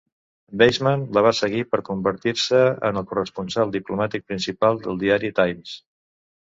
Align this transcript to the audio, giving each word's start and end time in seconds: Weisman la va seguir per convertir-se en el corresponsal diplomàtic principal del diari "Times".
Weisman 0.61 1.03
la 1.17 1.23
va 1.27 1.33
seguir 1.39 1.61
per 1.75 1.81
convertir-se 1.91 2.63
en 2.91 2.99
el 3.03 3.07
corresponsal 3.13 3.77
diplomàtic 3.79 4.27
principal 4.33 4.85
del 4.89 5.03
diari 5.07 5.35
"Times". 5.45 5.81